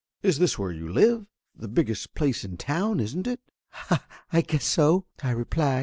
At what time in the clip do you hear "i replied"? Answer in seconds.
5.21-5.79